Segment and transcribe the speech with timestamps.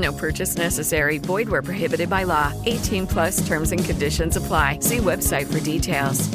[0.00, 1.18] No purchase necessary.
[1.18, 2.52] Void where prohibited by law.
[2.66, 4.78] 18 plus terms and conditions apply.
[4.80, 6.28] See website for details.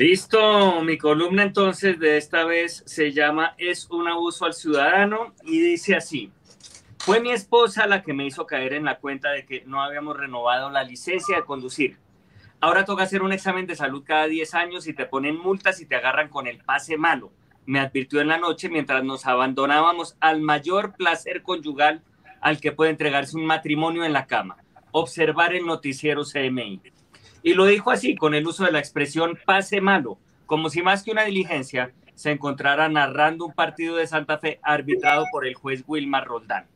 [0.00, 5.60] Listo, mi columna entonces de esta vez se llama Es un abuso al ciudadano y
[5.60, 6.32] dice así.
[6.96, 10.16] Fue mi esposa la que me hizo caer en la cuenta de que no habíamos
[10.16, 11.98] renovado la licencia de conducir.
[12.62, 15.86] Ahora toca hacer un examen de salud cada 10 años y te ponen multas y
[15.86, 17.32] te agarran con el pase malo.
[17.64, 22.02] Me advirtió en la noche mientras nos abandonábamos al mayor placer conyugal
[22.42, 24.58] al que puede entregarse un matrimonio en la cama,
[24.92, 26.82] observar el noticiero CMI.
[27.42, 31.02] Y lo dijo así, con el uso de la expresión pase malo, como si más
[31.02, 35.82] que una diligencia se encontrara narrando un partido de Santa Fe arbitrado por el juez
[35.86, 36.66] Wilmar Roldán.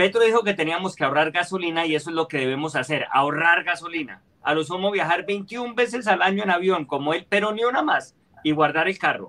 [0.00, 3.64] Petro dijo que teníamos que ahorrar gasolina y eso es lo que debemos hacer, ahorrar
[3.64, 7.64] gasolina a lo sumo viajar 21 veces al año en avión, como él, pero ni
[7.64, 9.28] una más, y guardar el carro.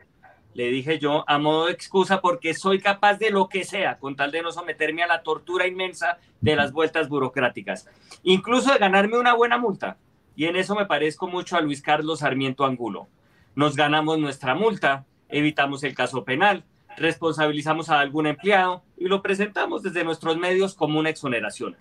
[0.54, 4.16] Le dije yo a modo de excusa porque soy capaz de lo que sea con
[4.16, 7.90] tal de no someterme a la tortura inmensa de las vueltas burocráticas,
[8.24, 9.98] incluso de ganarme una buena multa.
[10.38, 13.10] Y en eso me parezco mucho a Luis Carlos Sarmiento Angulo.
[13.56, 16.64] Nos ganamos nuestra multa, evitamos el caso penal,
[16.98, 21.76] responsabilizamos a algún empleado y lo presentamos desde nuestros medios como una exoneración.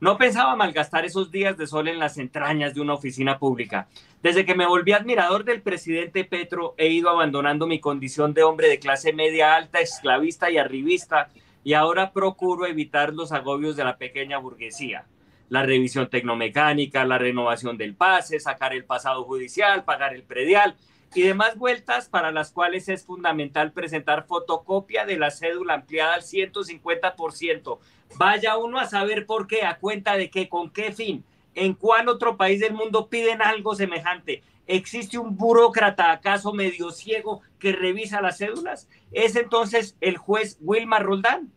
[0.00, 3.88] No pensaba malgastar esos días de sol en las entrañas de una oficina pública.
[4.22, 8.68] Desde que me volví admirador del presidente Petro, he ido abandonando mi condición de hombre
[8.68, 11.28] de clase media alta, esclavista y arribista,
[11.62, 15.06] y ahora procuro evitar los agobios de la pequeña burguesía.
[15.48, 20.76] La revisión tecnomecánica, la renovación del pase, sacar el pasado judicial, pagar el predial
[21.14, 26.22] y demás vueltas para las cuales es fundamental presentar fotocopia de la cédula ampliada al
[26.22, 27.78] 150%,
[28.16, 32.08] Vaya uno a saber por qué, a cuenta de qué, con qué fin, en cuál
[32.08, 34.42] otro país del mundo piden algo semejante.
[34.66, 38.88] ¿Existe un burócrata acaso medio ciego que revisa las cédulas?
[39.12, 41.52] ¿Es entonces el juez Wilmar Roldán?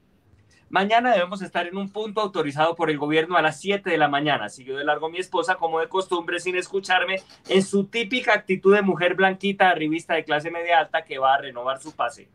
[0.70, 4.10] Mañana debemos estar en un punto autorizado por el gobierno a las 7 de la
[4.10, 4.50] mañana.
[4.50, 8.82] Siguió de largo mi esposa, como de costumbre, sin escucharme, en su típica actitud de
[8.82, 12.28] mujer blanquita, revista de clase media alta que va a renovar su pase.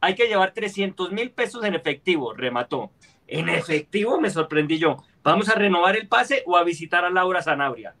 [0.00, 2.90] Hay que llevar 300 mil pesos en efectivo, remató.
[3.28, 4.96] En efectivo, me sorprendí yo.
[5.22, 7.94] ¿Vamos a renovar el pase o a visitar a Laura Sanabria?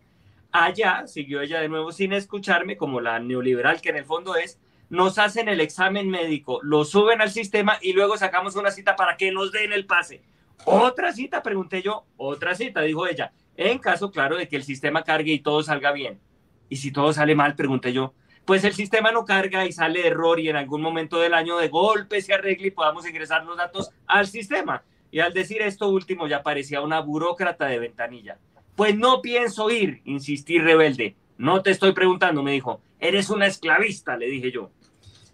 [0.50, 4.58] Allá, siguió ella de nuevo sin escucharme, como la neoliberal que en el fondo es,
[4.90, 9.16] nos hacen el examen médico, lo suben al sistema y luego sacamos una cita para
[9.16, 10.22] que nos den el pase.
[10.64, 15.04] Otra cita, pregunté yo, otra cita, dijo ella, en caso claro de que el sistema
[15.04, 16.20] cargue y todo salga bien.
[16.68, 20.40] Y si todo sale mal, pregunté yo, pues el sistema no carga y sale error
[20.40, 23.90] y en algún momento del año de golpe se arregle y podamos ingresar los datos
[24.06, 24.82] al sistema.
[25.10, 28.38] Y al decir esto último ya parecía una burócrata de ventanilla.
[28.74, 31.16] Pues no pienso ir, insistí rebelde.
[31.36, 32.80] No te estoy preguntando, me dijo.
[33.00, 34.70] Eres una esclavista, le dije yo.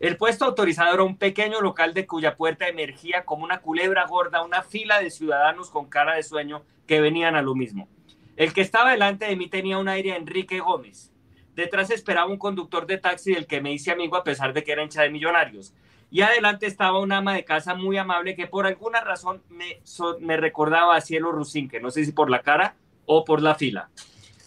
[0.04, 4.44] El puesto autorizado era un pequeño local de cuya puerta emergía como una culebra gorda
[4.44, 7.88] una fila de ciudadanos con cara de sueño que venían a lo mismo.
[8.36, 11.10] El que estaba delante de mí tenía un aire Enrique Gómez.
[11.54, 14.72] Detrás esperaba un conductor de taxi del que me hice amigo a pesar de que
[14.72, 15.72] era hincha de millonarios
[16.10, 20.96] y adelante estaba una ama de casa muy amable que por alguna razón me, recordaba
[20.96, 22.76] a Cielo Rusinque, no sé si por la cara
[23.06, 23.88] o por la fila.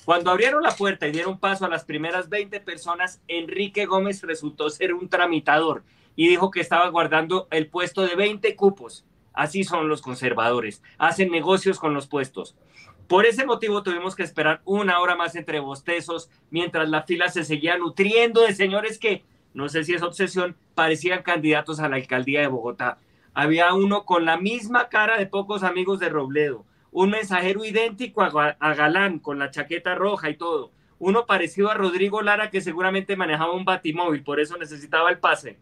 [0.07, 4.69] Cuando abrieron la puerta y dieron paso a las primeras 20 personas, Enrique Gómez resultó
[4.69, 5.83] ser un tramitador
[6.15, 9.04] y dijo que estaba guardando el puesto de 20 cupos.
[9.33, 12.56] Así son los conservadores, hacen negocios con los puestos.
[13.09, 17.44] Por ese motivo tuvimos que esperar una hora más entre bostezos, mientras la fila se
[17.44, 22.39] seguía nutriendo de señores que no sé si es obsesión, parecían candidatos a la alcaldía
[22.39, 22.98] de Bogotá.
[23.33, 28.74] Había uno con la misma cara de pocos amigos de Robledo, un mensajero idéntico a,
[28.74, 33.54] Galán, con la chaqueta roja y todo, uno parecido a Rodrigo Lara que seguramente manejaba
[33.54, 35.57] un batimóvil, por eso necesitaba el pase,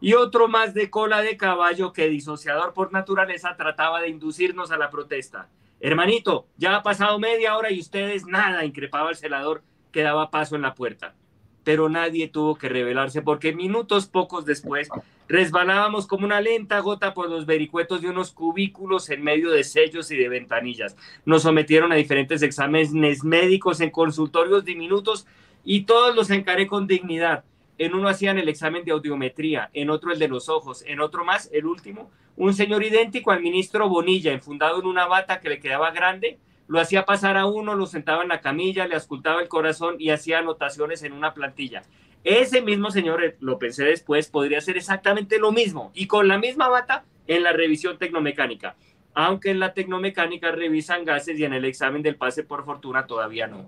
[0.00, 4.76] y otro más de cola de caballo que disociador por naturaleza trataba de inducirnos a
[4.76, 5.48] la protesta.
[5.80, 9.62] Hermanito, ya ha pasado media hora y ustedes nada, increpaba el celador
[9.92, 11.14] que daba paso en la puerta.
[11.62, 14.88] Pero nadie tuvo que revelarse porque minutos pocos después
[15.28, 20.10] resbalábamos como una lenta gota por los vericuetos de unos cubículos en medio de sellos
[20.10, 20.96] y de ventanillas.
[21.24, 25.26] Nos sometieron a diferentes exámenes médicos en consultorios diminutos
[25.64, 27.44] y todos los encaré con dignidad.
[27.78, 31.24] En uno hacían el examen de audiometría, en otro el de los ojos, en otro
[31.24, 35.58] más, el último, un señor idéntico al ministro Bonilla, enfundado en una bata que le
[35.60, 39.48] quedaba grande, lo hacía pasar a uno, lo sentaba en la camilla, le auscultaba el
[39.48, 41.82] corazón y hacía anotaciones en una plantilla.
[42.24, 46.38] Ese mismo señor, eh, lo pensé después, podría hacer exactamente lo mismo y con la
[46.38, 48.76] misma bata en la revisión tecnomecánica.
[49.12, 53.46] Aunque en la tecnomecánica revisan gases y en el examen del pase por fortuna todavía
[53.46, 53.66] no.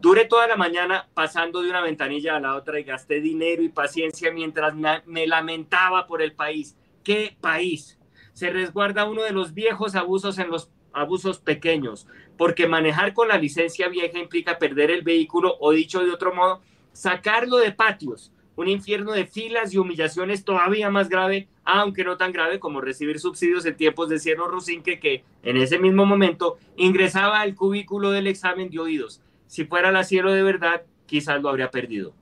[0.00, 3.68] Duré toda la mañana pasando de una ventanilla a la otra y gasté dinero y
[3.68, 4.72] paciencia mientras
[5.04, 6.76] me lamentaba por el país.
[7.04, 7.98] ¿Qué país?
[8.32, 12.06] Se resguarda uno de los viejos abusos en los abusos pequeños,
[12.38, 16.62] porque manejar con la licencia vieja implica perder el vehículo o dicho de otro modo,
[16.92, 22.32] sacarlo de patios, un infierno de filas y humillaciones todavía más grave, aunque no tan
[22.32, 27.40] grave como recibir subsidios en tiempos de Cierro Rusinque que en ese mismo momento ingresaba
[27.40, 29.22] al cubículo del examen de oídos.
[29.46, 32.14] Si fuera la cielo de verdad, quizás lo habría perdido.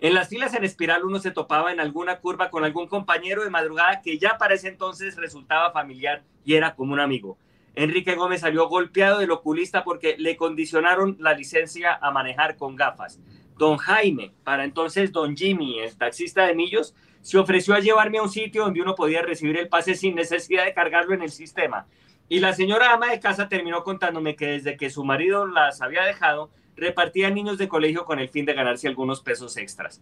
[0.00, 3.50] En las filas en espiral uno se topaba en alguna curva con algún compañero de
[3.50, 7.38] madrugada que ya para ese entonces resultaba familiar y era como un amigo.
[7.74, 13.20] Enrique Gómez salió golpeado del oculista porque le condicionaron la licencia a manejar con gafas.
[13.58, 18.22] Don Jaime, para entonces don Jimmy, el taxista de Millos, se ofreció a llevarme a
[18.22, 21.86] un sitio donde uno podía recibir el pase sin necesidad de cargarlo en el sistema.
[22.28, 26.04] Y la señora ama de casa terminó contándome que desde que su marido las había
[26.04, 30.00] dejado, repartía niños de colegio con el fin de ganarse algunos pesos extras.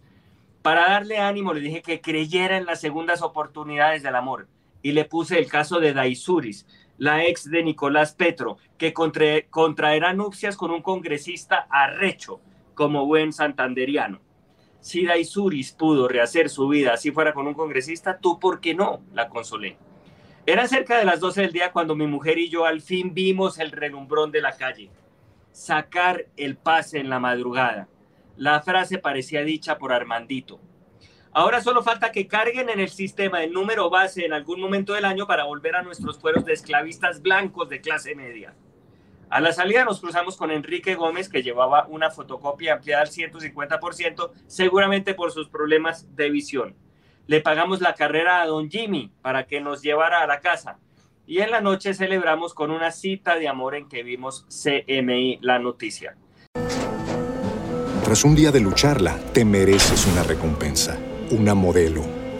[0.61, 4.47] Para darle ánimo le dije que creyera en las segundas oportunidades del amor
[4.81, 6.65] y le puse el caso de Daisuris,
[6.97, 12.39] la ex de Nicolás Petro, que contraerá nupcias con un congresista arrecho
[12.81, 14.21] como buen santanderiano.
[14.79, 19.03] Si Daisuris pudo rehacer su vida si fuera con un congresista, tú por qué no,
[19.13, 19.77] la consolé.
[20.47, 23.59] Era cerca de las 12 del día cuando mi mujer y yo al fin vimos
[23.59, 24.89] el relumbrón de la calle
[25.51, 27.87] sacar el pase en la madrugada.
[28.35, 30.59] La frase parecía dicha por Armandito.
[31.33, 35.05] Ahora solo falta que carguen en el sistema el número base en algún momento del
[35.05, 38.55] año para volver a nuestros fueros de esclavistas blancos de clase media.
[39.31, 44.29] A la salida nos cruzamos con Enrique Gómez, que llevaba una fotocopia ampliada al 150%,
[44.45, 46.75] seguramente por sus problemas de visión.
[47.27, 50.79] Le pagamos la carrera a don Jimmy para que nos llevara a la casa
[51.25, 55.59] y en la noche celebramos con una cita de amor en que vimos CMI La
[55.59, 56.17] Noticia.
[58.03, 60.99] Tras un día de lucharla, te mereces una recompensa,
[61.29, 62.03] una modelo,